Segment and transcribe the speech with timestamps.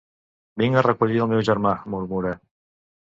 [0.61, 2.33] Vinc a recollir el meu germà —murmura.